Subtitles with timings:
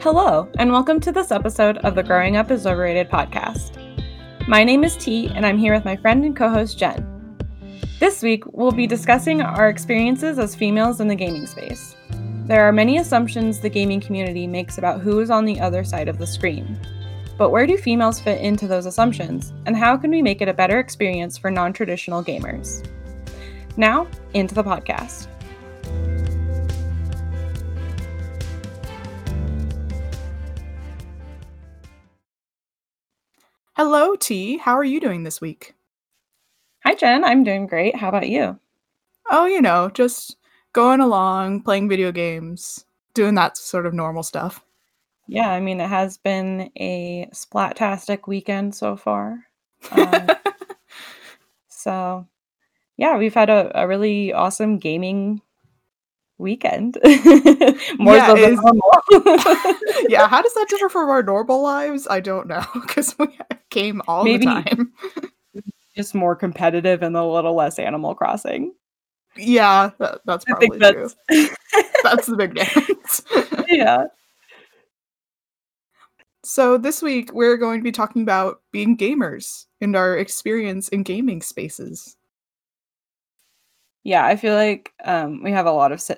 [0.00, 3.76] Hello, and welcome to this episode of the Growing Up is Overrated podcast.
[4.46, 7.36] My name is T, and I'm here with my friend and co host Jen.
[7.98, 11.96] This week, we'll be discussing our experiences as females in the gaming space.
[12.46, 16.08] There are many assumptions the gaming community makes about who is on the other side
[16.08, 16.78] of the screen.
[17.36, 20.54] But where do females fit into those assumptions, and how can we make it a
[20.54, 22.86] better experience for non traditional gamers?
[23.76, 25.26] Now, into the podcast.
[33.74, 34.58] Hello, T.
[34.58, 35.74] How are you doing this week?
[36.84, 37.24] Hi, Jen.
[37.24, 37.96] I'm doing great.
[37.96, 38.58] How about you?
[39.30, 40.36] Oh, you know, just
[40.72, 42.84] going along, playing video games,
[43.14, 44.64] doing that sort of normal stuff.
[45.28, 49.46] Yeah, I mean, it has been a splattastic weekend so far.
[49.92, 50.28] Um,
[51.68, 52.26] so,
[53.00, 55.40] yeah, we've had a, a really awesome gaming
[56.36, 56.98] weekend.
[57.98, 58.92] More Yeah, so than is- normal.
[60.08, 62.06] yeah, how does that differ from our normal lives?
[62.10, 63.26] I don't know because we
[63.70, 64.92] game all Maybe- the time.
[65.96, 68.74] Just more competitive and a little less Animal Crossing.
[69.36, 71.08] Yeah, that, that's probably think true.
[71.28, 71.56] that's
[72.02, 73.22] That's the big difference.
[73.68, 74.04] yeah.
[76.44, 81.02] so this week we're going to be talking about being gamers and our experience in
[81.02, 82.16] gaming spaces.
[84.04, 86.14] Yeah, I feel like um we have a lot of sa-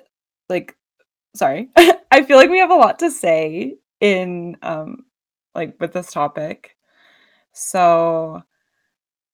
[0.49, 0.75] like
[1.35, 1.69] sorry.
[2.11, 5.05] I feel like we have a lot to say in um
[5.55, 6.77] like with this topic.
[7.53, 8.43] So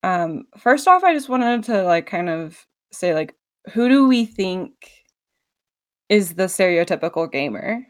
[0.04, 3.36] um first off I just wanted to like kind of say like
[3.74, 4.92] who do we think
[6.10, 7.86] is the stereotypical gamer?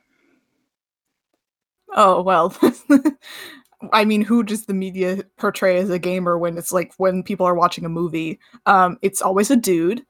[1.95, 2.55] Oh well.
[3.93, 7.45] I mean, who does the media portray as a gamer when it's like when people
[7.45, 8.39] are watching a movie?
[8.65, 10.05] Um, it's always a dude.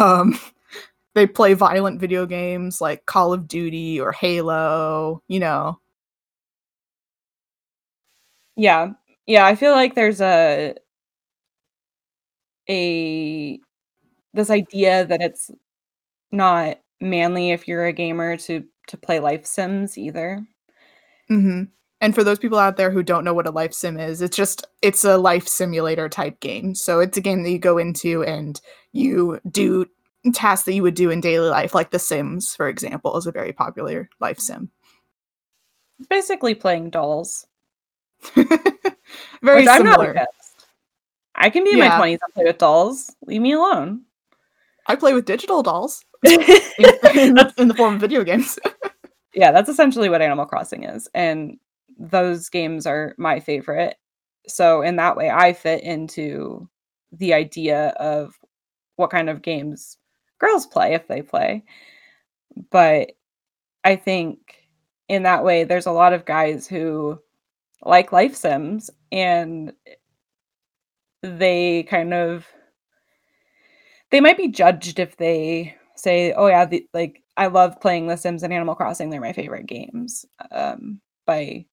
[0.00, 0.38] Um,
[1.14, 5.22] they play violent video games like Call of Duty or Halo.
[5.28, 5.80] You know.
[8.56, 8.92] Yeah.
[9.26, 10.74] Yeah, I feel like there's a
[12.68, 13.58] a
[14.34, 15.50] this idea that it's
[16.32, 20.46] not manly if you're a gamer to to play life sims either.
[21.28, 21.62] hmm
[22.00, 24.36] And for those people out there who don't know what a life sim is, it's
[24.36, 26.74] just it's a life simulator type game.
[26.74, 28.60] So it's a game that you go into and
[28.92, 29.86] you do
[30.32, 33.32] tasks that you would do in daily life, like The Sims, for example, is a
[33.32, 34.70] very popular life sim.
[35.98, 37.46] It's basically playing dolls.
[38.34, 40.10] very which I'm not similar.
[40.12, 40.32] against.
[41.34, 43.14] I can be in my 20s and play with dolls.
[43.26, 44.02] Leave me alone.
[44.86, 46.40] I play with digital dolls in,
[47.14, 48.58] in in the form of video games.
[49.34, 51.08] yeah, that's essentially what Animal Crossing is.
[51.14, 51.58] And
[51.98, 53.96] those games are my favorite.
[54.46, 56.68] So, in that way, I fit into
[57.12, 58.34] the idea of
[58.96, 59.98] what kind of games
[60.38, 61.64] girls play if they play.
[62.70, 63.12] But
[63.84, 64.38] I think
[65.08, 67.18] in that way, there's a lot of guys who
[67.82, 69.72] like life sims and
[71.22, 72.46] they kind of
[74.10, 78.16] they might be judged if they say oh yeah the, like i love playing the
[78.16, 81.64] sims and animal crossing they're my favorite games um by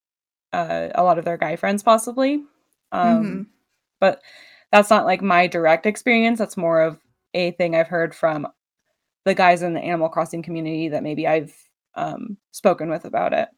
[0.55, 2.43] uh, a lot of their guy friends possibly
[2.91, 3.47] um Mhm.
[3.99, 4.21] but
[4.71, 6.99] that's not like my direct experience that's more of
[7.33, 8.47] a thing i've heard from
[9.25, 11.53] the guys in the animal crossing community that maybe i've
[11.95, 13.49] um spoken with about it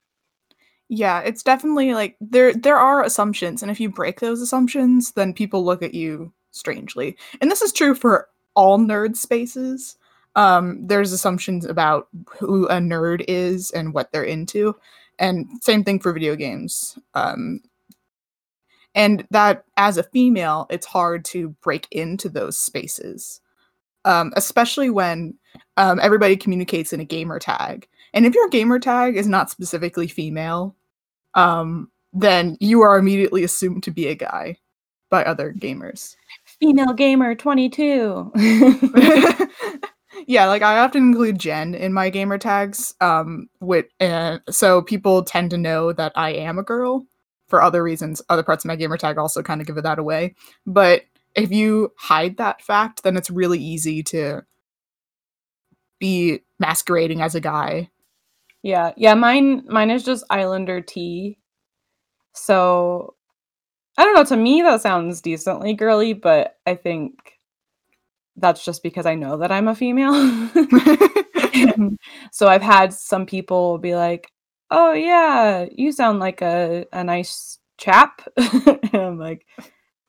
[0.90, 5.34] Yeah, it's definitely like there there are assumptions, and if you break those assumptions, then
[5.34, 7.18] people look at you strangely.
[7.42, 9.98] And this is true for all nerd spaces.
[10.36, 12.08] Um, there's assumptions about
[12.40, 14.76] who a nerd is and what they're into,
[15.20, 16.98] and same thing for video games.
[17.14, 17.62] Um,
[18.96, 23.42] and that as a female, it's hard to break into those spaces,
[24.06, 25.36] um, especially when
[25.78, 27.88] um, everybody communicates in a gamer tag.
[28.14, 30.76] And if your gamer tag is not specifically female,
[31.36, 34.58] um, then you are immediately assumed to be a guy
[35.10, 36.16] by other gamers.
[36.60, 38.32] female gamer 22
[40.26, 45.24] yeah, like I often include Jen in my gamer tags, um, with and so people
[45.24, 47.06] tend to know that I am a girl
[47.48, 48.22] for other reasons.
[48.30, 50.36] Other parts of my gamer tag also kind of give it that away.
[50.66, 51.04] But
[51.36, 54.44] if you hide that fact, then it's really easy to
[56.00, 57.90] be masquerading as a guy.
[58.64, 61.38] Yeah, yeah, mine mine is just Islander T.
[62.34, 63.16] So
[63.98, 67.37] I don't know, to me that sounds decently girly, but I think
[68.38, 70.14] that's just because I know that I'm a female.
[72.32, 74.32] so I've had some people be like,
[74.72, 79.46] "Oh yeah, you sound like a a nice chap." and I'm like,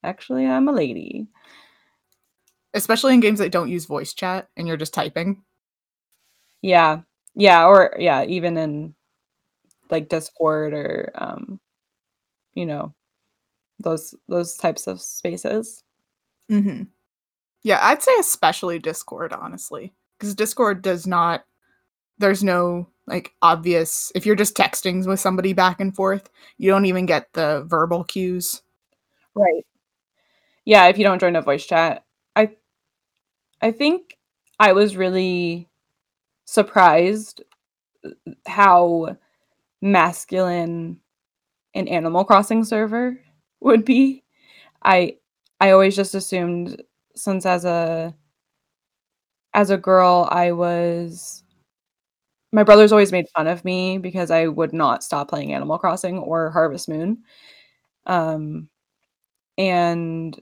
[0.04, 1.28] "Actually, I'm a lady."
[2.74, 5.42] especially in games that don't use voice chat and you're just typing.
[6.62, 7.00] Yeah.
[7.34, 8.94] Yeah, or yeah, even in
[9.90, 11.60] like Discord or um
[12.54, 12.94] you know,
[13.80, 15.84] those those types of spaces.
[16.50, 16.84] Mm-hmm.
[17.62, 21.44] Yeah, I'd say especially Discord, honestly, because Discord does not.
[22.18, 24.12] There's no like obvious.
[24.14, 28.04] If you're just texting with somebody back and forth, you don't even get the verbal
[28.04, 28.62] cues.
[29.34, 29.64] Right.
[30.64, 32.04] Yeah, if you don't join a voice chat,
[32.36, 32.50] I,
[33.60, 34.16] I think
[34.58, 35.68] I was really
[36.46, 37.42] surprised
[38.04, 38.10] uh,
[38.46, 39.18] how
[39.82, 41.00] masculine
[41.74, 43.20] an Animal Crossing server
[43.60, 44.24] would be.
[44.82, 45.18] I
[45.60, 46.82] I always just assumed
[47.18, 48.14] since as a
[49.54, 51.42] as a girl I was
[52.52, 56.18] my brothers always made fun of me because I would not stop playing Animal Crossing
[56.18, 57.18] or Harvest Moon.
[58.06, 58.68] Um
[59.58, 60.40] and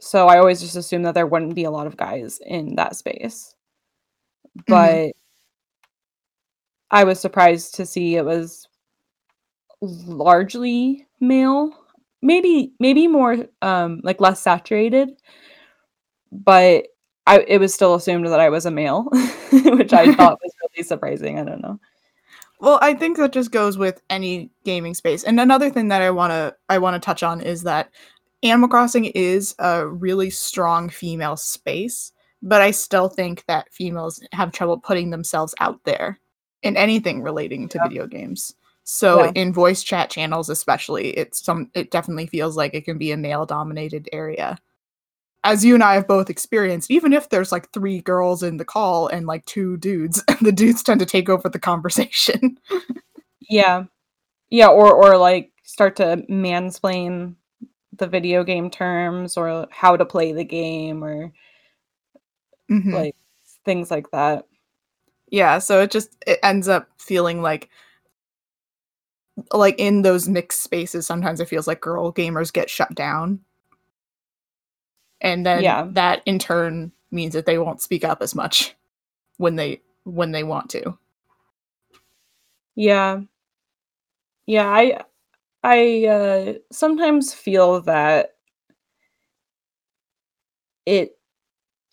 [0.00, 2.96] so I always just assumed that there wouldn't be a lot of guys in that
[2.96, 3.54] space.
[4.58, 4.72] Mm-hmm.
[4.72, 5.10] But mm-hmm.
[6.90, 8.68] I was surprised to see it was
[9.80, 11.77] largely male
[12.22, 15.10] maybe maybe more um like less saturated
[16.32, 16.86] but
[17.26, 19.04] i it was still assumed that i was a male
[19.52, 21.78] which i thought was really surprising i don't know
[22.60, 26.10] well i think that just goes with any gaming space and another thing that i
[26.10, 27.90] want to i want to touch on is that
[28.42, 32.12] animal crossing is a really strong female space
[32.42, 36.18] but i still think that females have trouble putting themselves out there
[36.62, 37.88] in anything relating to yeah.
[37.88, 38.54] video games
[38.90, 39.32] so yeah.
[39.34, 43.18] in voice chat channels especially, it's some it definitely feels like it can be a
[43.18, 44.56] male dominated area.
[45.44, 48.64] As you and I have both experienced, even if there's like three girls in the
[48.64, 52.58] call and like two dudes, the dudes tend to take over the conversation.
[53.50, 53.84] yeah.
[54.48, 57.34] Yeah, or or like start to mansplain
[57.92, 61.30] the video game terms or how to play the game or
[62.70, 62.94] mm-hmm.
[62.94, 63.16] like
[63.66, 64.46] things like that.
[65.30, 67.68] Yeah, so it just it ends up feeling like
[69.52, 73.40] like in those mixed spaces sometimes it feels like girl gamers get shut down.
[75.20, 75.88] And then yeah.
[75.92, 78.76] that in turn means that they won't speak up as much
[79.36, 80.96] when they when they want to.
[82.74, 83.20] Yeah.
[84.46, 85.04] Yeah i
[85.62, 88.36] i uh sometimes feel that
[90.86, 91.18] it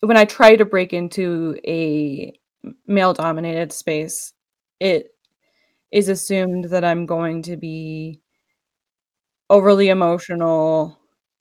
[0.00, 2.32] when i try to break into a
[2.86, 4.32] male dominated space
[4.80, 5.15] it
[5.92, 8.20] is assumed that I'm going to be
[9.50, 10.98] overly emotional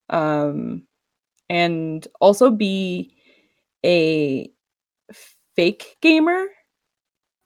[0.10, 0.84] um
[1.50, 3.16] and also be
[3.86, 4.50] a
[5.56, 6.48] fake gamer.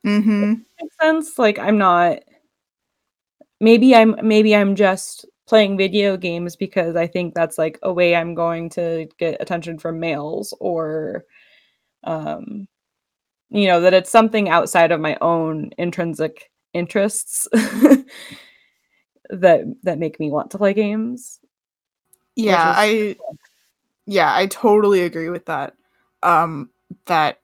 [0.06, 0.54] Mm-hmm.
[0.82, 1.40] Makes sense.
[1.40, 2.20] Like I'm not
[3.60, 8.16] maybe I'm maybe I'm just playing video games because I think that's like a way
[8.16, 11.26] I'm going to get attention from males or
[12.06, 12.68] um
[13.50, 17.48] you know that it's something outside of my own intrinsic interests
[19.30, 21.40] that that make me want to play games.
[22.36, 23.18] Yeah, I
[24.06, 25.76] yeah, I totally agree with that.
[26.24, 26.70] Um
[27.06, 27.40] that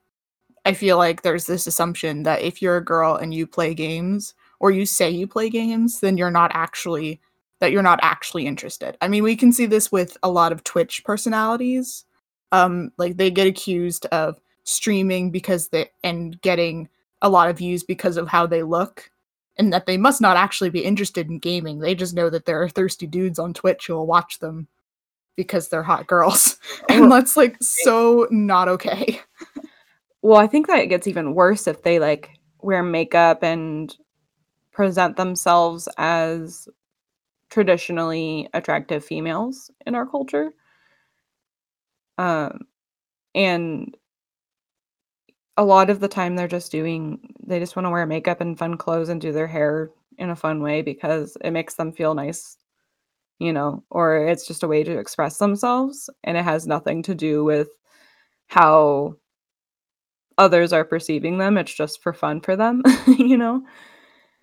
[0.66, 4.34] I feel like there's this assumption that if you're a girl and you play games
[4.60, 7.22] or you say you play games, then you're not actually
[7.60, 8.98] that you're not actually interested.
[9.02, 12.06] I mean, we can see this with a lot of Twitch personalities.
[12.52, 16.90] Um like they get accused of streaming because they and getting
[17.22, 19.10] a lot of views because of how they look
[19.58, 21.80] and that they must not actually be interested in gaming.
[21.80, 24.68] They just know that there are thirsty dudes on Twitch who will watch them
[25.36, 26.58] because they're hot girls.
[26.90, 29.22] And that's like so not okay.
[30.22, 32.32] Well, I think that it gets even worse if they like
[32.62, 33.96] wear makeup and
[34.72, 36.68] present themselves as
[37.50, 40.54] traditionally attractive females in our culture.
[42.18, 42.62] Um
[43.34, 43.96] and
[45.58, 48.58] a lot of the time they're just doing they just want to wear makeup and
[48.58, 52.14] fun clothes and do their hair in a fun way because it makes them feel
[52.14, 52.58] nice
[53.40, 57.16] you know or it's just a way to express themselves and it has nothing to
[57.16, 57.70] do with
[58.48, 59.16] how
[60.38, 61.58] others are perceiving them.
[61.58, 63.64] It's just for fun for them you know?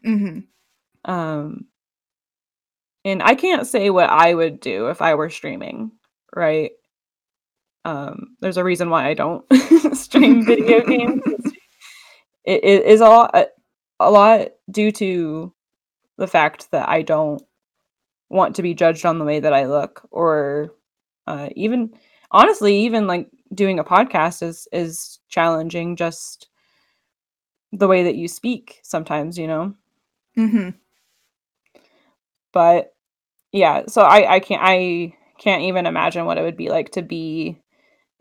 [0.04, 0.40] Hmm
[1.04, 1.66] um
[3.04, 5.90] and i can't say what i would do if i were streaming
[6.34, 6.72] right
[7.84, 9.44] um, there's a reason why I don't
[9.94, 11.22] stream video games.
[12.44, 13.34] It, it is a lot,
[14.00, 15.52] a lot due to
[16.18, 17.42] the fact that I don't
[18.30, 20.74] want to be judged on the way that I look, or
[21.26, 21.94] uh, even
[22.30, 25.96] honestly, even like doing a podcast is is challenging.
[25.96, 26.48] Just
[27.72, 29.74] the way that you speak sometimes, you know.
[30.36, 30.70] hmm
[32.52, 32.94] But
[33.52, 37.02] yeah, so I I can't I can't even imagine what it would be like to
[37.02, 37.61] be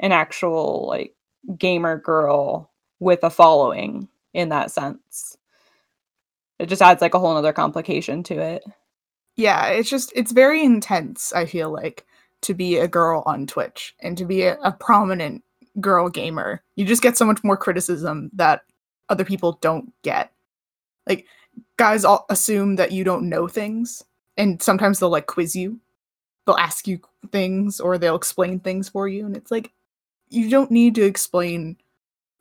[0.02, 1.16] an actual like
[1.58, 5.38] gamer girl with a following in that sense.
[6.60, 8.64] It just adds like a whole other complication to it.
[9.36, 12.06] Yeah, it's just it's very intense, I feel like,
[12.42, 15.44] to be a girl on Twitch and to be a, a prominent
[15.80, 16.62] girl gamer.
[16.76, 18.62] You just get so much more criticism that
[19.10, 20.32] other people don't get.
[21.08, 21.26] Like
[21.78, 24.04] guys all assume that you don't know things
[24.38, 25.80] and sometimes they'll like quiz you.
[26.46, 27.00] They'll ask you
[27.32, 29.72] things or they'll explain things for you and it's like
[30.32, 31.76] you don't need to explain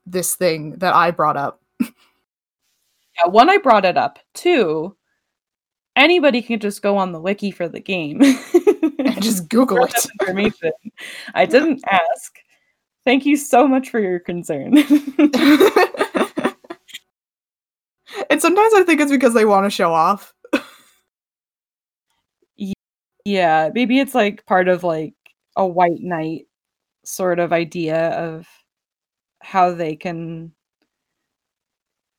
[0.07, 1.61] this thing that I brought up.
[1.81, 4.21] yeah, one I brought it up.
[4.33, 4.97] Two,
[5.97, 10.07] anybody can just go on the wiki for the game and just Google it.
[10.21, 10.73] Information.
[11.35, 12.37] I didn't ask.
[13.05, 14.77] Thank you so much for your concern.
[14.79, 14.87] and
[18.39, 20.33] sometimes I think it's because they want to show off.
[23.25, 25.15] yeah, maybe it's like part of like
[25.57, 26.47] a white knight
[27.11, 28.47] sort of idea of
[29.41, 30.53] how they can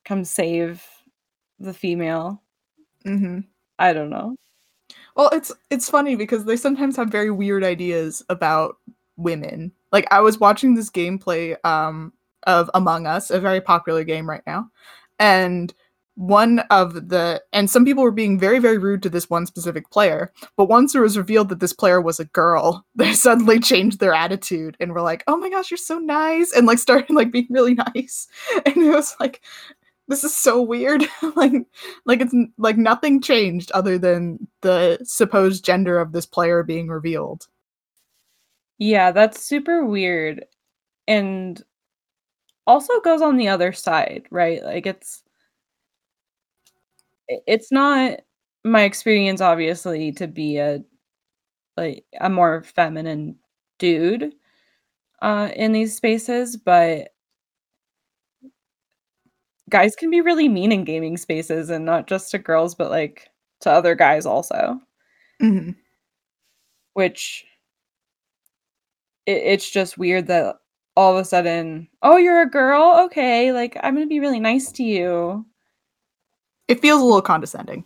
[0.06, 0.86] come save
[1.60, 2.42] the female.
[3.06, 3.40] Mm-hmm.
[3.80, 4.36] I don't know.
[5.16, 8.78] Well, it's it's funny because they sometimes have very weird ideas about
[9.18, 9.72] women.
[9.92, 14.44] Like I was watching this gameplay um of Among Us, a very popular game right
[14.48, 14.70] now,
[15.20, 15.74] and
[16.16, 19.90] one of the and some people were being very very rude to this one specific
[19.92, 24.00] player but once it was revealed that this player was a girl they suddenly changed
[24.00, 27.32] their attitude and were like oh my gosh you're so nice and like started like
[27.32, 28.28] being really nice.
[28.66, 29.42] And it was like
[30.08, 31.06] this is so weird.
[31.36, 31.54] Like
[32.06, 37.48] like it's like nothing changed other than the supposed gender of this player being revealed.
[38.78, 40.46] Yeah that's super weird.
[41.08, 41.62] And
[42.68, 44.64] also goes on the other side right?
[44.64, 45.24] Like it's
[47.48, 48.20] it's not
[48.64, 50.82] my experience obviously to be a
[51.78, 53.36] like a more feminine
[53.80, 54.34] dude
[55.22, 57.10] uh in these spaces but
[59.70, 63.30] guys can be really mean in gaming spaces and not just to girls but like
[63.62, 64.80] to other guys also.
[65.42, 65.72] Mm-hmm.
[66.94, 67.46] which
[69.26, 70.58] it, it's just weird that
[70.96, 73.02] all of a sudden oh you're a girl?
[73.06, 75.46] Okay like i'm gonna be really nice to you
[76.72, 77.84] it feels a little condescending.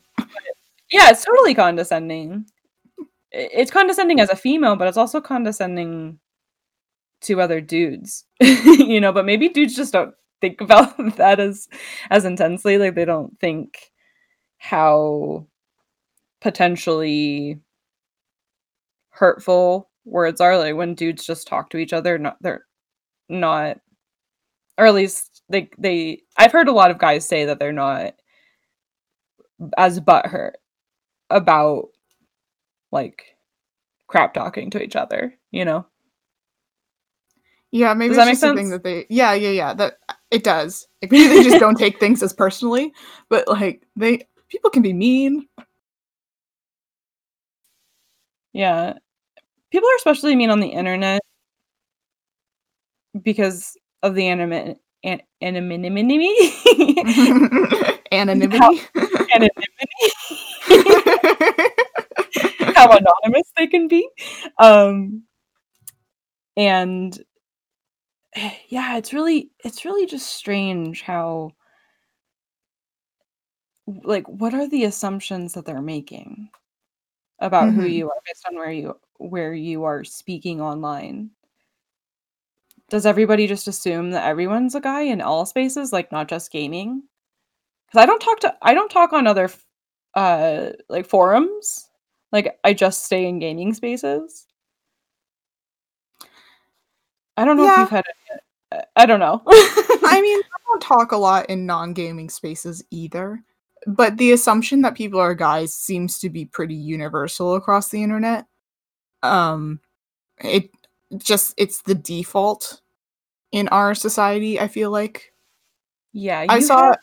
[0.91, 2.45] yeah, it's totally condescending.
[3.31, 6.19] It's condescending as a female, but it's also condescending
[7.21, 8.25] to other dudes.
[8.41, 11.67] you know, but maybe dudes just don't think about that as
[12.11, 12.77] as intensely.
[12.77, 13.91] Like they don't think
[14.59, 15.47] how
[16.41, 17.59] potentially
[19.09, 22.65] hurtful words are like when dudes just talk to each other not they're
[23.29, 23.79] not
[24.77, 28.13] or at least they they I've heard a lot of guys say that they're not
[29.77, 30.53] as butthurt
[31.29, 31.89] about
[32.91, 33.35] like
[34.07, 35.85] crap talking to each other, you know?
[37.71, 38.69] Yeah, maybe does that make sense?
[38.69, 39.73] that they yeah, yeah, yeah.
[39.73, 39.97] That
[40.31, 40.87] it does.
[41.01, 42.93] Like maybe they just don't take things as personally,
[43.29, 45.47] but like they people can be mean.
[48.53, 48.93] Yeah.
[49.71, 51.21] People are especially mean on the internet
[53.21, 56.49] because of the anonymity an- anonymity
[58.11, 58.81] anonymity
[59.35, 60.13] anonymity.
[62.75, 64.07] How anonymous they can be.
[64.59, 65.23] Um
[66.57, 67.17] and
[68.67, 71.51] yeah it's really it's really just strange how
[73.87, 76.49] like what are the assumptions that they're making
[77.39, 77.81] about mm-hmm.
[77.81, 81.31] who you are based on where you where you are speaking online?
[82.89, 87.03] Does everybody just assume that everyone's a guy in all spaces like not just gaming
[87.87, 89.49] because i don't talk to i don't talk on other
[90.15, 91.89] uh like forums
[92.31, 94.47] like i just stay in gaming spaces
[97.37, 97.73] i don't know yeah.
[97.73, 98.05] if you've had
[98.71, 103.41] it i don't know i mean i don't talk a lot in non-gaming spaces either
[103.87, 108.45] but the assumption that people are guys seems to be pretty universal across the internet
[109.23, 109.79] um
[110.43, 110.69] it
[111.17, 112.81] just it's the default
[113.51, 115.33] in our society i feel like
[116.13, 116.95] yeah i saw.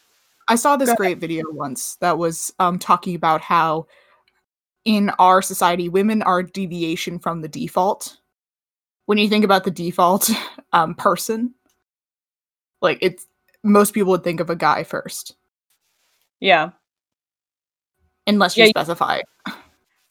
[0.48, 3.86] I saw this great video once that was um talking about how
[4.84, 8.18] in our society women are deviation from the default.
[9.06, 10.30] When you think about the default
[10.72, 11.54] um person
[12.80, 13.26] like it's
[13.62, 15.36] most people would think of a guy first.
[16.40, 16.70] Yeah.
[18.26, 19.20] Unless you yeah, specify.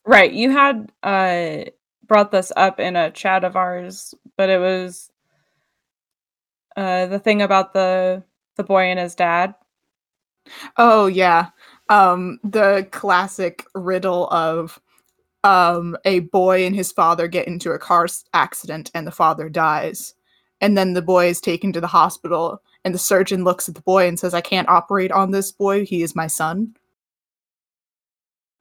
[0.05, 1.65] Right you had uh
[2.05, 5.11] brought this up in a chat of ours, but it was
[6.75, 8.23] uh, the thing about the
[8.55, 9.55] the boy and his dad.
[10.77, 11.50] Oh yeah,
[11.89, 14.79] um, the classic riddle of
[15.43, 20.13] um, a boy and his father get into a car accident and the father dies,
[20.62, 23.81] and then the boy is taken to the hospital and the surgeon looks at the
[23.81, 25.86] boy and says i can't operate on this boy.
[25.86, 26.75] He is my son.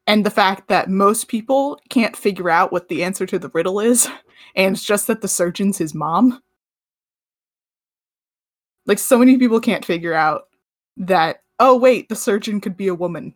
[0.07, 3.81] And the fact that most people can't figure out what the answer to the riddle
[3.81, 4.09] is
[4.57, 6.43] and it's just that the surgeon's his mom.
[8.87, 10.49] Like so many people can't figure out
[10.97, 13.35] that oh wait the surgeon could be a woman.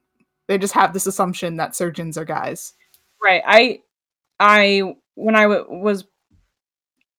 [0.48, 2.74] They just have this assumption that surgeons are guys.
[3.22, 3.80] Right i
[4.40, 4.82] i
[5.14, 6.04] when I w- was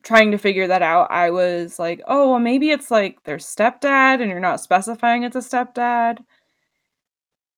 [0.04, 4.22] trying to figure that out i was like oh well maybe it's like their stepdad
[4.22, 6.18] and you're not specifying it's a stepdad.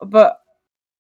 [0.02, 0.40] But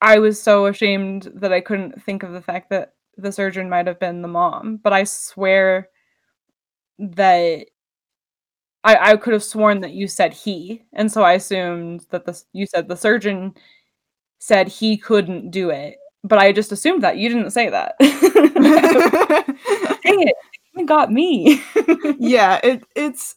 [0.01, 3.87] i was so ashamed that i couldn't think of the fact that the surgeon might
[3.87, 4.77] have been the mom.
[4.83, 5.89] But i swear
[6.99, 7.67] that
[8.87, 12.41] I, I could have sworn that you said he, and so I assumed that the
[12.53, 13.53] you said the surgeon
[14.39, 17.95] said he couldn't do it, but I just assumed that you didn't say that.
[17.99, 18.09] Dang
[20.21, 20.33] it!
[20.73, 21.61] You got me.
[22.17, 23.35] yeah, it it's.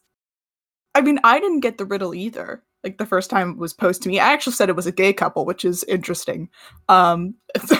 [0.95, 2.62] I mean, I didn't get the riddle either.
[2.85, 4.92] Like the first time it was posed to me, I actually said it was a
[4.92, 6.49] gay couple, which is interesting.
[6.88, 7.35] Um,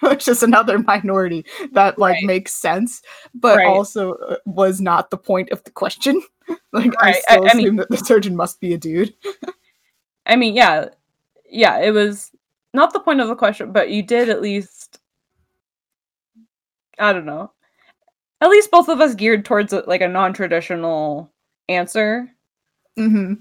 [0.00, 2.24] which is another minority that like right.
[2.24, 3.02] makes sense,
[3.34, 3.66] but right.
[3.66, 6.22] also uh, was not the point of the question.
[6.72, 7.16] like right.
[7.16, 9.14] I still I, assume I mean, that the surgeon must be a dude.
[10.26, 10.86] I mean, yeah,
[11.48, 12.30] yeah, it was
[12.72, 14.98] not the point of the question, but you did at least.
[16.98, 17.52] I don't know.
[18.40, 21.30] At least both of us geared towards a, like a non-traditional
[21.68, 22.28] answer.
[22.98, 23.34] Mm-hmm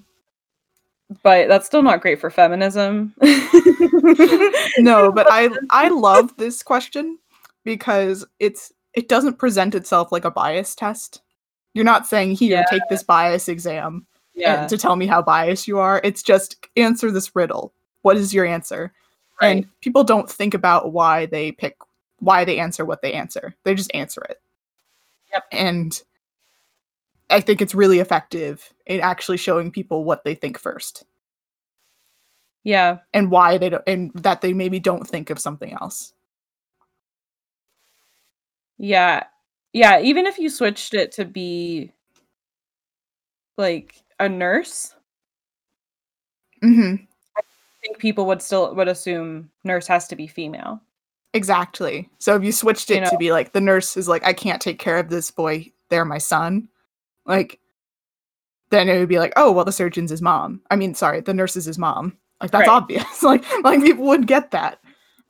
[1.23, 3.13] but that's still not great for feminism.
[4.77, 7.17] no, but I I love this question
[7.63, 11.21] because it's it doesn't present itself like a bias test.
[11.73, 12.65] You're not saying here yeah.
[12.69, 14.67] take this bias exam yeah.
[14.67, 16.01] to tell me how biased you are.
[16.03, 17.73] It's just answer this riddle.
[18.01, 18.93] What is your answer?
[19.41, 19.49] Right.
[19.49, 21.77] And people don't think about why they pick
[22.19, 23.55] why they answer what they answer.
[23.63, 24.39] They just answer it.
[25.33, 25.43] Yep.
[25.51, 26.03] And
[27.29, 31.05] I think it's really effective in actually showing people what they think first.
[32.63, 32.99] Yeah.
[33.13, 36.13] And why they don't and that they maybe don't think of something else.
[38.77, 39.23] Yeah.
[39.73, 41.91] Yeah, even if you switched it to be
[43.57, 44.95] like a nurse.
[46.63, 47.07] Mhm.
[47.37, 47.41] I
[47.81, 50.81] think people would still would assume nurse has to be female.
[51.33, 52.09] Exactly.
[52.19, 53.09] So if you switched it you know?
[53.09, 56.05] to be like the nurse is like I can't take care of this boy, they're
[56.05, 56.67] my son
[57.25, 57.59] like,
[58.69, 60.61] then it would be like, oh, well, the surgeon's his mom.
[60.69, 62.17] I mean, sorry, the nurse is his mom.
[62.39, 62.75] Like that's right.
[62.75, 63.23] obvious.
[63.23, 64.79] like, like people would get that.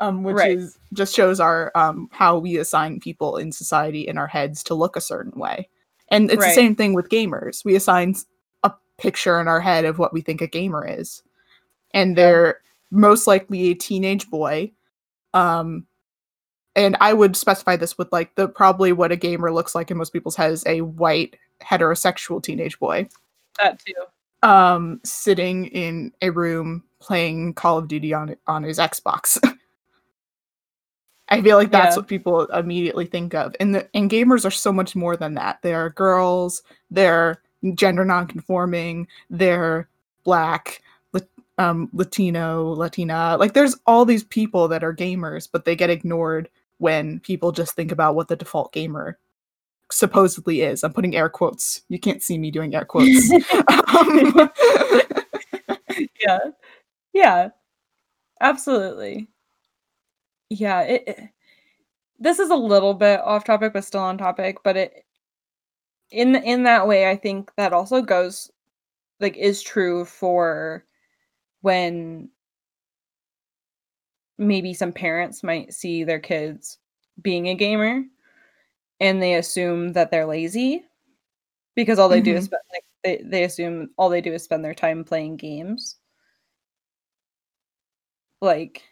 [0.01, 0.57] Um, which right.
[0.57, 4.73] is just shows our um how we assign people in society in our heads to
[4.73, 5.69] look a certain way.
[6.09, 6.49] And it's right.
[6.49, 7.63] the same thing with gamers.
[7.63, 8.15] We assign
[8.63, 11.21] a picture in our head of what we think a gamer is.
[11.93, 14.71] And they're most likely a teenage boy.
[15.35, 15.85] Um
[16.75, 19.97] and I would specify this with like the probably what a gamer looks like in
[19.97, 23.07] most people's heads a white heterosexual teenage boy.
[23.59, 23.93] That too.
[24.47, 29.37] Um, sitting in a room playing Call of Duty on on his Xbox.
[31.31, 31.99] I feel like that's yeah.
[31.99, 33.55] what people immediately think of.
[33.59, 35.61] And the and gamers are so much more than that.
[35.61, 37.41] They are girls, they're
[37.73, 39.87] gender nonconforming, they're
[40.23, 40.81] black,
[41.61, 43.37] um, Latino, Latina.
[43.39, 47.75] Like there's all these people that are gamers, but they get ignored when people just
[47.75, 49.19] think about what the default gamer
[49.91, 50.83] supposedly is.
[50.83, 51.81] I'm putting air quotes.
[51.89, 53.31] You can't see me doing air quotes.
[53.95, 54.49] um,
[56.21, 56.39] yeah.
[57.13, 57.49] Yeah.
[58.39, 59.27] Absolutely.
[60.51, 61.29] Yeah, it, it,
[62.19, 65.05] this is a little bit off topic but still on topic, but it
[66.11, 68.51] in in that way I think that also goes
[69.21, 70.85] like is true for
[71.61, 72.29] when
[74.37, 76.79] maybe some parents might see their kids
[77.21, 78.03] being a gamer
[78.99, 80.83] and they assume that they're lazy
[81.75, 82.25] because all they mm-hmm.
[82.25, 82.55] do is mm-hmm.
[82.55, 85.95] spend, like they, they assume all they do is spend their time playing games
[88.41, 88.83] like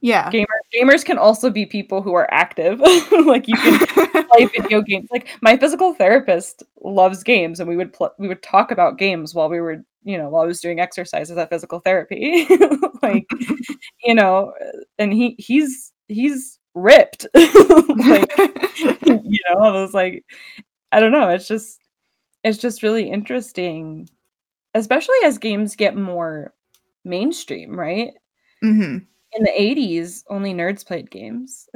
[0.00, 2.80] yeah gamer, gamers can also be people who are active
[3.26, 3.78] like you can
[4.28, 8.42] play video games like my physical therapist loves games and we would pl- we would
[8.42, 11.80] talk about games while we were you know while i was doing exercises at physical
[11.80, 12.46] therapy
[13.02, 13.26] like
[14.04, 14.52] you know
[14.98, 17.26] and he he's he's ripped.
[17.34, 20.24] like, you know, I was like,
[20.92, 21.28] I don't know.
[21.30, 21.80] It's just,
[22.42, 24.08] it's just really interesting,
[24.74, 26.52] especially as games get more
[27.04, 28.12] mainstream, right?
[28.62, 28.98] Mm-hmm.
[29.36, 31.68] In the 80s, only nerds played games.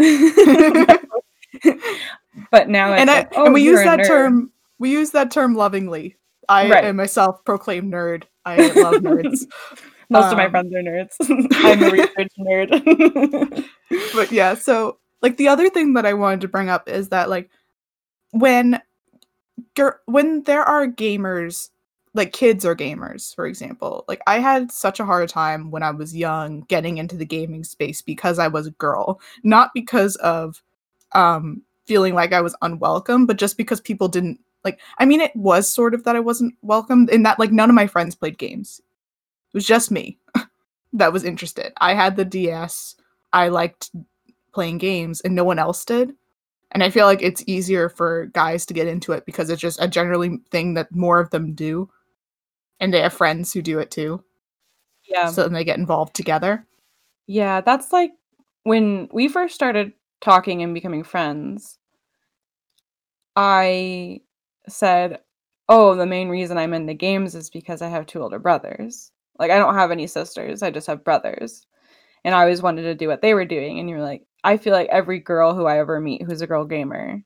[2.51, 5.55] but now and, I, like, oh, and we use that term we use that term
[5.55, 6.17] lovingly.
[6.49, 6.85] I right.
[6.85, 8.25] am myself proclaimed nerd.
[8.45, 9.41] I love nerds.
[10.11, 11.13] Most um, of my um, friends are nerds.
[11.53, 13.65] I'm a research nerd.
[14.15, 17.29] but yeah, so like the other thing that I wanted to bring up is that
[17.29, 17.51] like
[18.31, 18.81] when
[20.07, 21.69] when there are gamers
[22.19, 24.05] like kids are gamers for example.
[24.09, 27.65] Like i had such a hard time when i was young getting into the gaming
[27.65, 29.21] space because i was a girl.
[29.43, 30.63] Not because of
[31.13, 35.35] um feeling like i was unwelcome but just because people didn't like i mean it
[35.35, 38.37] was sort of that i wasn't welcomed in that like none of my friends played
[38.37, 38.83] games.
[39.55, 40.19] It was just me
[40.93, 41.73] that was interested.
[41.81, 42.97] I had the ds
[43.33, 43.91] i liked
[44.53, 46.15] playing games and no one else did.
[46.73, 49.81] And i feel like it's easier for guys to get into it because it's just
[49.81, 51.89] a generally thing that more of them do
[52.81, 54.23] and they have friends who do it too
[55.05, 55.27] Yeah.
[55.31, 56.67] so then they get involved together
[57.27, 58.13] Yeah, that's like
[58.65, 61.79] when we first started talking and becoming friends.
[63.37, 64.21] I
[64.69, 65.21] said,
[65.69, 69.13] "Oh, the main reason I'm into games is because I have two older brothers.
[69.39, 71.67] Like I don't have any sisters, I just have brothers."
[72.25, 74.73] And I always wanted to do what they were doing and you're like, "I feel
[74.75, 77.23] like every girl who I ever meet who's a girl gamer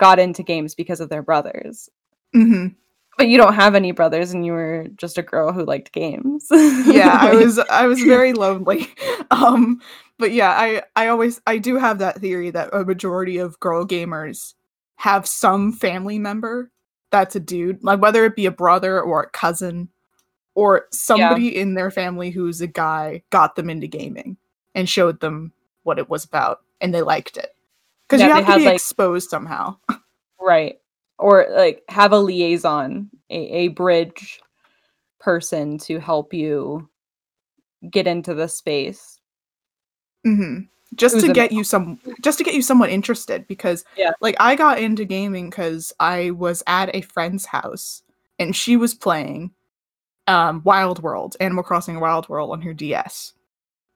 [0.00, 1.90] got into games because of their brothers."
[2.34, 2.68] hmm
[3.16, 6.48] But you don't have any brothers and you were just a girl who liked games.
[6.50, 8.88] yeah i was i was very lonely
[9.30, 9.80] um
[10.18, 13.86] but yeah i i always i do have that theory that a majority of girl
[13.86, 14.54] gamers
[14.96, 16.70] have some family member
[17.10, 19.88] that's a dude like whether it be a brother or a cousin
[20.54, 24.36] or somebody in their family who's a guy got them into gaming
[24.74, 25.52] and showed them
[25.84, 27.54] what it was about and they liked it
[28.08, 29.76] because Yeah, you have to had, be like- exposed somehow
[30.40, 30.78] Right.
[31.18, 34.40] Or like have a liaison, a, a bridge
[35.20, 36.88] person to help you
[37.90, 39.20] get into the space.
[40.24, 40.60] hmm
[40.94, 44.12] Just Who's to get you some, just to get you somewhat interested, because Yeah.
[44.20, 48.02] like I got into gaming because I was at a friend's house
[48.38, 49.52] and she was playing
[50.26, 53.34] um Wild World, Animal Crossing Wild World on her DS,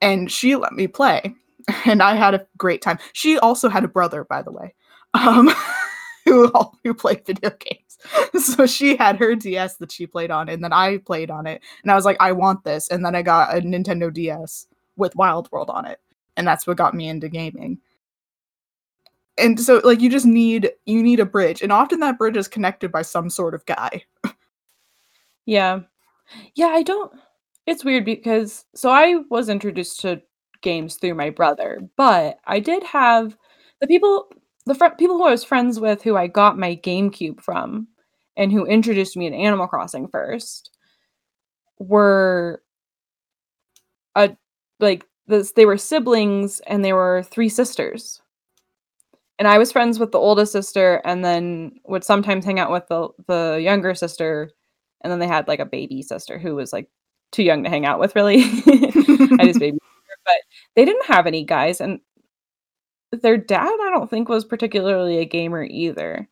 [0.01, 1.35] and she let me play,
[1.87, 2.99] and I had a great time.
[3.13, 4.75] She also had a brother, by the way,
[5.15, 5.51] um,
[6.53, 6.53] who
[6.85, 7.83] who played video games.
[8.39, 11.63] So she had her DS that she played on, and then I played on it,
[11.83, 15.17] and I was like, I want this, and then I got a Nintendo DS with
[15.17, 16.01] Wild World on it
[16.39, 17.79] and that's what got me into gaming
[19.37, 22.49] and so like you just need you need a bridge and often that bridge is
[22.49, 24.03] connected by some sort of guy
[25.47, 25.81] Yeah.
[26.55, 27.13] Yeah, I don't
[27.67, 30.23] it's weird because so I was introduced to
[30.63, 33.37] games through my brother, but I did have
[33.81, 34.31] the people
[34.69, 37.89] the fr- people who I was friends with who I got my GameCube from
[38.37, 40.71] and who introduced me to Animal Crossing first
[41.79, 42.63] were
[44.15, 44.37] a
[44.79, 48.21] like this they were siblings and they were three sisters.
[49.39, 52.87] And I was friends with the oldest sister and then would sometimes hang out with
[52.89, 54.51] the the younger sister
[55.03, 56.91] and then they had like a baby sister who was like
[57.33, 58.39] too young to hang out with really.
[58.43, 59.79] I just baby
[60.25, 60.37] but
[60.75, 62.01] they didn't have any guys and
[63.13, 66.29] their dad I don't think was particularly a gamer either.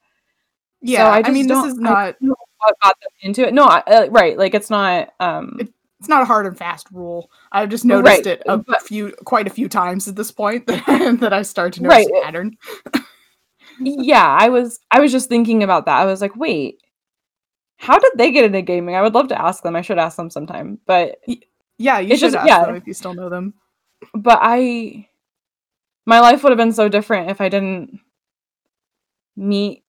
[0.82, 3.54] yeah I I, mean this is not What got them into it?
[3.54, 6.88] No, I, uh, right, like it's not um It- it's not a hard and fast
[6.92, 10.30] rule i've just Right, noticed it a but- few quite a few times at this
[10.30, 10.84] point that,
[11.20, 12.22] that i start to notice Right.
[12.22, 12.56] a pattern
[13.80, 16.00] yeah, I was I was just thinking about that.
[16.00, 16.80] I was like, wait,
[17.76, 18.94] how did they get into gaming?
[18.94, 19.76] I would love to ask them.
[19.76, 20.78] I should ask them sometime.
[20.86, 21.16] But
[21.78, 22.64] yeah you should just- ask yeah.
[22.64, 23.52] them if you still know them
[24.14, 25.08] but I
[26.06, 28.00] my life would have been so different if I didn't
[29.36, 29.84] meet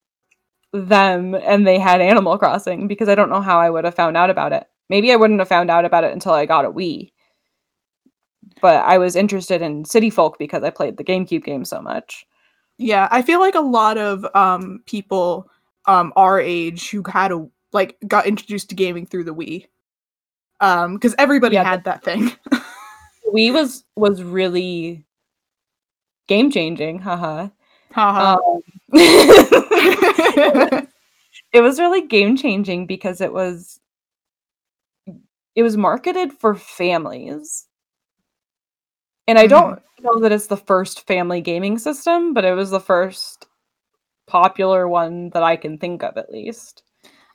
[0.72, 4.16] them and they had Animal Crossing because I don't know how I would have found
[4.16, 4.66] out about it.
[4.90, 7.12] Maybe I wouldn't have found out about it until I got a Wii.
[8.60, 12.26] But I was interested in City Folk because I played the GameCube game so much.
[12.78, 15.50] Yeah, I feel like a lot of um people
[15.86, 19.66] um our age who had a like got introduced to gaming through the Wii.
[20.60, 22.32] Um because everybody Yeah, had that thing.
[23.26, 25.04] Wii was was really
[26.28, 27.48] game changing, haha.
[27.92, 28.36] Haha.
[28.36, 28.60] Um,
[28.92, 30.88] it
[31.60, 33.80] was really game changing because it was
[35.54, 37.66] it was marketed for families.
[39.26, 42.80] And i don't know that it's the first family gaming system but it was the
[42.80, 43.46] first
[44.26, 46.82] popular one that i can think of at least.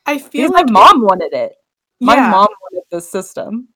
[0.06, 1.54] I because feel my like mom wanted it.
[2.00, 3.68] My yeah, mom wanted this system.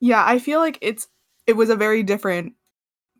[0.00, 1.08] Yeah, I feel like it's
[1.46, 2.54] it was a very different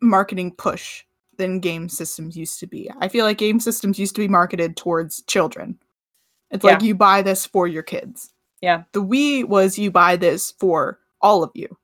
[0.01, 1.03] marketing push
[1.37, 2.89] than game systems used to be.
[2.99, 5.77] I feel like game systems used to be marketed towards children.
[6.51, 8.31] It's like you buy this for your kids.
[8.61, 8.83] Yeah.
[8.93, 11.77] The Wii was you buy this for all of you.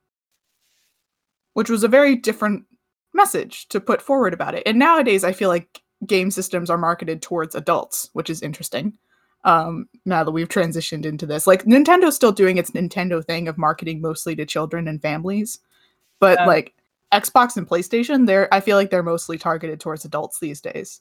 [1.54, 2.64] Which was a very different
[3.12, 4.62] message to put forward about it.
[4.64, 8.96] And nowadays I feel like game systems are marketed towards adults, which is interesting.
[9.44, 11.46] Um now that we've transitioned into this.
[11.46, 15.58] Like Nintendo's still doing its Nintendo thing of marketing mostly to children and families.
[16.20, 16.46] But Yeah.
[16.46, 16.74] like
[17.12, 21.00] Xbox and PlayStation, they're I feel like they're mostly targeted towards adults these days.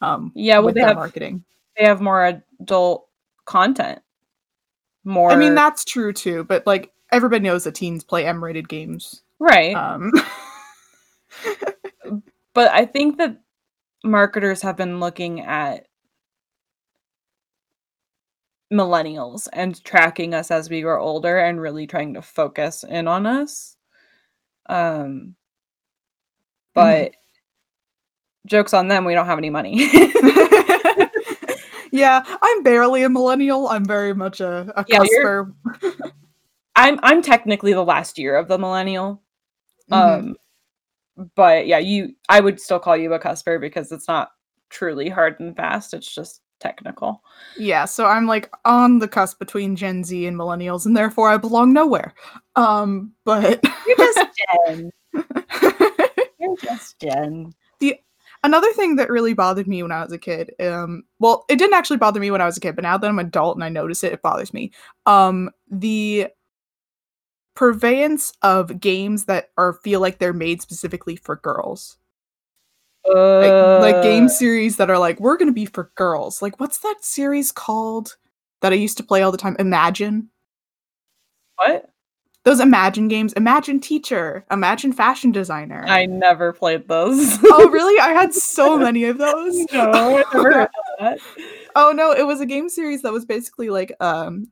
[0.00, 1.44] Um Yeah, well, with their have- marketing.
[1.78, 2.24] they have more
[2.60, 3.06] adult
[3.44, 4.00] content.
[5.04, 9.22] More I mean, that's true too, but like everybody knows that teens play M-rated games.
[9.38, 9.74] right.
[9.74, 10.10] Um,
[12.54, 13.36] but I think that
[14.02, 15.86] marketers have been looking at
[18.72, 23.26] millennials and tracking us as we grow older and really trying to focus in on
[23.26, 23.76] us.
[24.66, 25.36] Um
[26.74, 27.12] but
[28.46, 29.88] jokes on them, we don't have any money.
[31.92, 33.68] yeah, I'm barely a millennial.
[33.68, 35.52] I'm very much a, a Yeah, cusper.
[36.76, 39.22] I'm I'm technically the last year of the millennial.
[39.90, 39.96] Mhm.
[39.96, 40.36] Um
[41.36, 44.32] but yeah, you I would still call you a cusper because it's not
[44.70, 47.22] truly hard and fast, it's just technical.
[47.56, 51.36] Yeah, so I'm like on the cusp between Gen Z and millennials, and therefore I
[51.36, 52.14] belong nowhere.
[52.56, 54.26] Um, but You're just
[54.66, 54.90] Jen.
[56.44, 57.54] You're just Jen.
[58.44, 61.74] another thing that really bothered me when I was a kid, um, well, it didn't
[61.74, 63.64] actually bother me when I was a kid, but now that I'm an adult and
[63.64, 64.70] I notice it, it bothers me.
[65.06, 66.28] Um, the
[67.54, 71.96] purveyance of games that are feel like they're made specifically for girls.
[73.06, 76.40] Like, like game Uh, series that are like, we're gonna be for girls.
[76.40, 78.16] Like, what's that series called
[78.60, 79.56] that I used to play all the time?
[79.58, 80.30] Imagine.
[81.56, 81.90] What?
[82.44, 83.32] Those Imagine games.
[83.32, 84.44] Imagine Teacher.
[84.50, 85.84] Imagine Fashion Designer.
[85.88, 87.38] I never played those.
[87.44, 87.98] oh, really?
[88.00, 89.56] I had so many of those.
[89.72, 90.68] no, I never heard
[91.00, 91.18] that.
[91.76, 94.46] Oh no, it was a game series that was basically like um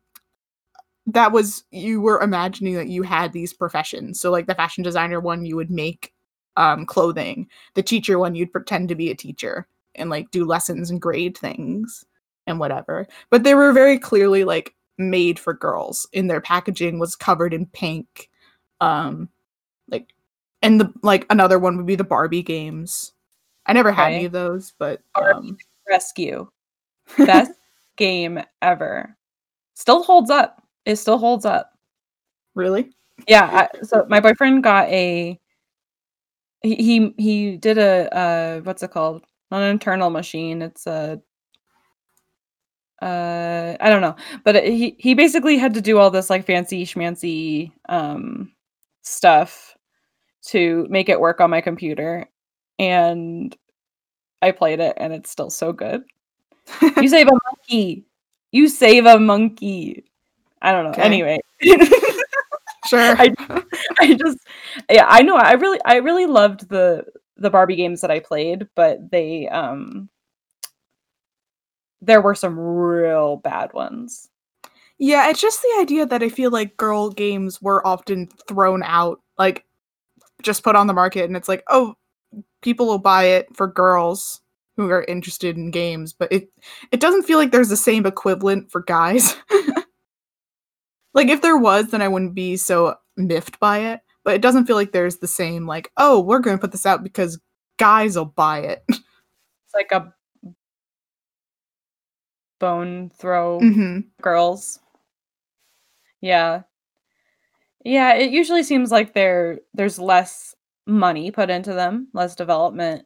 [1.07, 4.21] that was you were imagining that you had these professions.
[4.21, 6.13] So like the fashion designer one you would make
[6.57, 7.47] um clothing.
[7.75, 11.39] The teacher one you'd pretend to be a teacher and like do lessons and grade
[11.39, 12.05] things
[12.49, 13.07] and whatever.
[13.31, 16.07] But they were very clearly like made for girls.
[16.13, 18.29] In their packaging was covered in pink.
[18.81, 19.29] Um
[19.89, 20.15] like
[20.63, 23.13] and the like another one would be the Barbie games.
[23.67, 25.57] I never had any of those, but Barbie um,
[25.89, 26.49] Rescue.
[27.19, 27.53] Best
[27.97, 29.17] game ever.
[29.75, 30.63] Still holds up.
[30.85, 31.73] It still holds up.
[32.55, 32.91] really?
[33.29, 33.69] Yeah.
[33.73, 35.39] I, so my boyfriend got a.
[36.63, 39.25] He he he did a uh what's it called?
[39.51, 40.63] Not an internal machine.
[40.63, 41.21] It's a.
[43.03, 46.85] Uh, I don't know, but he he basically had to do all this like fancy
[46.87, 48.53] schmancy um
[49.03, 49.77] stuff
[50.49, 52.29] to make it work on my computer,
[52.79, 53.57] and
[54.43, 56.05] I played it, and it's still so good.
[56.99, 58.07] You save a monkey.
[58.53, 60.05] You save a monkey.
[60.63, 60.91] I don't know.
[60.91, 61.03] Okay.
[61.03, 61.39] Anyway.
[62.87, 63.15] Sure.
[63.19, 63.33] I,
[64.01, 64.39] I just
[64.91, 67.05] yeah, I know I really I really loved the
[67.37, 70.09] the Barbie games that I played, but they um
[72.03, 74.29] there were some real bad ones.
[74.99, 79.21] Yeah, it's just the idea that I feel like girl games were often thrown out,
[79.39, 79.65] like
[80.43, 81.95] just put on the market, and it's like, oh,
[82.61, 84.41] people will buy it for girls
[84.77, 86.51] who are interested in games, but it
[86.91, 89.37] it doesn't feel like there's the same equivalent for guys.
[91.15, 94.01] like if there was, then I wouldn't be so miffed by it.
[94.25, 96.87] But it doesn't feel like there's the same like, oh, we're going to put this
[96.87, 97.41] out because
[97.79, 98.85] guys will buy it.
[99.75, 100.13] It's like a
[102.63, 104.79] bone throw hmm girls.
[106.21, 106.63] Yeah.
[107.85, 110.55] Yeah, it usually seems like there there's less
[110.87, 113.05] money put into them, less development.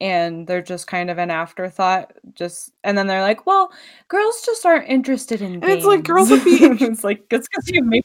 [0.00, 2.12] And they're just kind of an afterthought.
[2.34, 3.72] Just and then they're like, well,
[4.06, 6.50] girls just aren't interested in And it's like, girls would be-
[6.86, 8.04] it's like it's because you make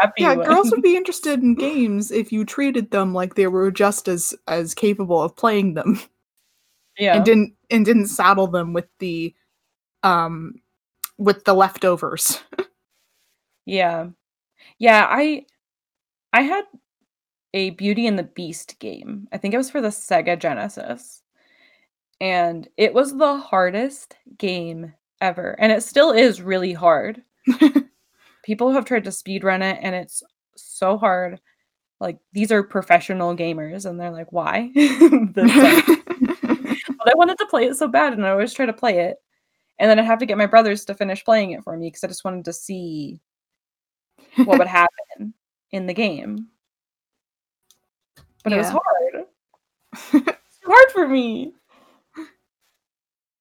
[0.00, 3.70] crappy Yeah, girls would be interested in games if you treated them like they were
[3.70, 6.00] just as as capable of playing them.
[6.98, 7.16] Yeah.
[7.16, 9.34] and didn't and didn't saddle them with the
[10.02, 10.54] um
[11.16, 12.40] with the leftovers.
[13.68, 14.08] Yeah.
[14.78, 15.44] Yeah, I
[16.32, 16.64] I had
[17.52, 19.28] a Beauty and the Beast game.
[19.30, 21.22] I think it was for the Sega Genesis.
[22.18, 25.54] And it was the hardest game ever.
[25.60, 27.22] And it still is really hard.
[28.42, 30.22] People have tried to speedrun it and it's
[30.56, 31.38] so hard.
[32.00, 34.70] Like these are professional gamers and they're like, "Why?"
[37.08, 37.14] This sucks.
[37.14, 39.18] but I wanted to play it so bad, and I always try to play it.
[39.78, 42.04] And then I'd have to get my brothers to finish playing it for me because
[42.04, 43.20] I just wanted to see
[44.44, 45.34] what would happen
[45.70, 46.48] in the game.
[48.44, 49.26] But it was hard.
[50.60, 51.54] It's hard for me.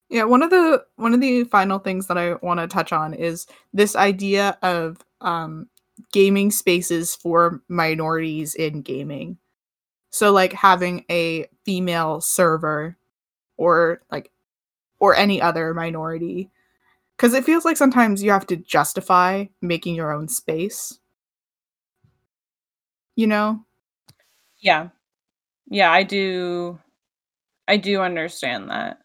[0.09, 3.13] yeah, one of the one of the final things that I want to touch on
[3.13, 5.69] is this idea of um
[6.13, 9.37] gaming spaces for minorities in gaming.
[10.11, 12.96] So like having a female server
[13.57, 14.31] or like
[14.99, 16.49] or any other minority
[17.17, 20.99] cuz it feels like sometimes you have to justify making your own space.
[23.15, 23.65] You know?
[24.59, 24.89] Yeah.
[25.69, 26.79] Yeah, I do
[27.67, 28.99] I do understand that.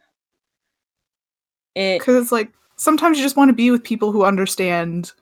[1.75, 5.12] it Because it's like sometimes you just want to be with people who understand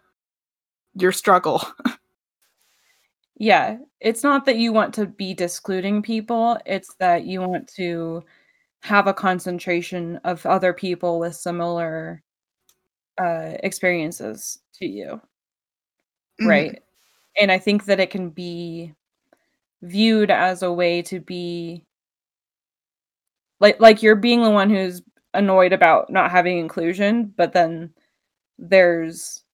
[0.95, 1.63] your struggle.
[3.37, 8.23] yeah, it's not that you want to be discluding people, it's that you want to
[8.83, 12.23] have a concentration of other people with similar
[13.21, 15.21] uh experiences to you.
[16.41, 16.47] Mhm.
[16.49, 16.83] Right.
[17.41, 18.95] And I think that it can be
[19.83, 21.87] viewed as a way to be
[23.61, 25.03] like like you're being the one who's
[25.35, 27.93] annoyed about not having inclusion, but then
[28.59, 29.45] there's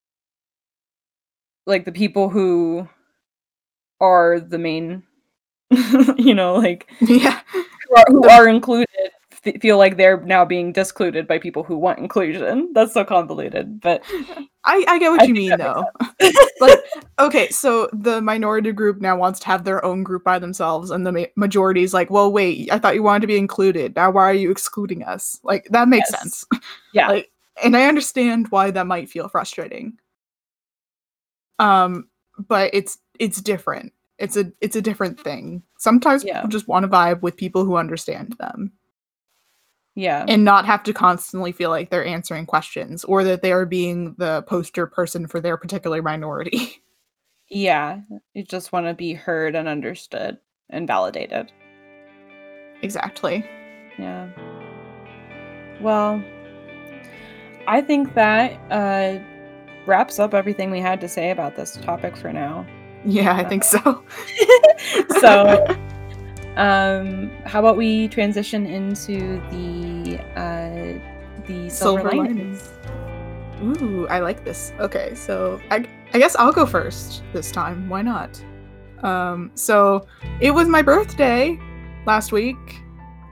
[1.66, 2.88] like the people who
[4.00, 5.02] are the main
[6.18, 7.40] you know, like Yeah.
[7.88, 8.88] who are, who are included
[9.46, 12.70] f- feel like they're now being discluded by people who want inclusion.
[12.74, 14.02] That's so convoluted, but
[14.64, 15.84] I, I get what I you mean though.
[16.60, 16.78] like
[17.20, 21.06] okay so the minority group now wants to have their own group by themselves and
[21.06, 24.10] the ma- majority is like well wait i thought you wanted to be included now
[24.10, 26.20] why are you excluding us like that makes Yes.
[26.20, 26.44] sense
[26.94, 27.08] yeah.
[27.08, 27.30] like
[27.62, 29.98] and i understand why that might feel frustrating
[31.58, 32.08] um
[32.48, 36.36] but it's it's different it's a it's a different thing sometimes Yeah.
[36.38, 38.72] people just want to vibe with people who understand them
[39.96, 40.24] yeah.
[40.28, 44.14] and not have to constantly feel like they're answering questions or that they are being
[44.18, 46.82] the poster person for their particular minority
[47.48, 48.00] Yeah,
[48.34, 51.52] you just want to be heard and understood and validated.
[52.82, 53.44] exactly
[53.98, 54.28] Yeah.
[55.80, 56.22] Well,
[57.68, 59.22] I think that uh,
[59.86, 62.66] wraps up everything we had to say about this topic for now.
[63.04, 63.78] Yeah, I think so.
[65.20, 65.66] so,
[66.56, 70.98] um, how about we transition into the uh,
[71.46, 72.70] the silver, Silver linings?
[73.62, 74.72] Ooh, I like this.
[74.78, 77.88] Okay, so I, I guess I'll go first this time.
[77.88, 78.42] Why not?
[79.02, 80.06] Um, so
[80.40, 81.58] it was my birthday
[82.06, 82.82] last week.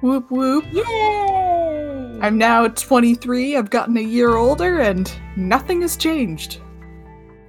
[0.02, 0.64] Whoop whoop.
[0.72, 2.18] Yay!
[2.20, 3.56] I'm now 23.
[3.56, 6.60] I've gotten a year older, and nothing has changed.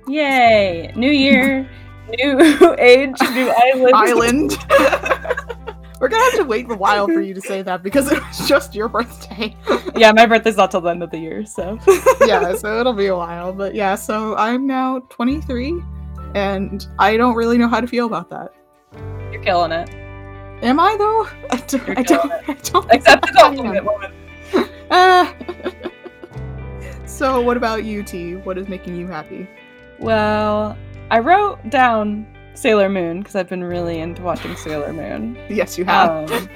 [0.07, 0.93] Yay!
[0.95, 1.69] New year,
[2.17, 4.57] new age, new island.
[4.69, 5.38] Island.
[5.99, 8.47] We're gonna have to wait a while for you to say that because it was
[8.47, 9.55] just your birthday.
[9.95, 11.79] yeah, my birthday's not till the end of the year, so
[12.25, 13.53] yeah, so it'll be a while.
[13.53, 15.81] But yeah, so I'm now 23,
[16.36, 18.53] and I don't really know how to feel about that.
[19.31, 19.89] you're killing it.
[20.63, 21.27] Am I though?
[21.51, 21.88] I don't.
[21.88, 24.12] You're I don't, I don't Accept the compliment, woman.
[24.89, 25.34] Uh,
[27.05, 28.36] so, what about you, T?
[28.36, 29.47] What is making you happy?
[29.99, 30.77] Well,
[31.12, 35.37] I wrote down Sailor Moon because I've been really into watching Sailor Moon.
[35.49, 36.31] Yes, you have.
[36.31, 36.49] Um,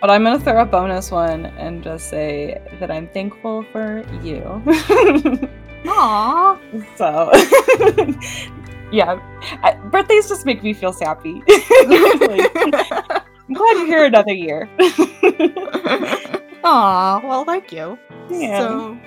[0.00, 4.40] but I'm gonna throw a bonus one and just say that I'm thankful for you.
[5.84, 6.58] Aww.
[6.96, 7.30] so,
[8.92, 9.18] yeah,
[9.62, 11.42] I, birthdays just make me feel sappy.
[11.46, 12.50] Like,
[13.48, 14.68] I'm glad you're here another year.
[16.64, 17.98] Aw, well, thank you.
[18.30, 18.58] Yeah.
[18.58, 18.98] So,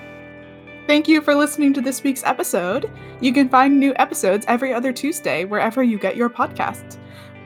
[0.86, 2.90] thank you for listening to this week's episode.
[3.20, 6.98] You can find new episodes every other Tuesday wherever you get your podcasts.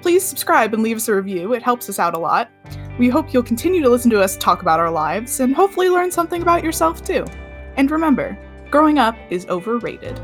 [0.02, 2.50] Please subscribe and leave us a review, it helps us out a lot.
[2.98, 6.10] We hope you'll continue to listen to us talk about our lives and hopefully learn
[6.10, 7.24] something about yourself too.
[7.76, 8.38] And remember,
[8.70, 10.20] growing up is overrated.